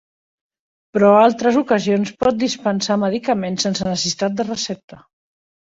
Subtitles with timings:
[0.97, 5.05] Però altres ocasions pot dispensar medicaments sense necessitat de recepta.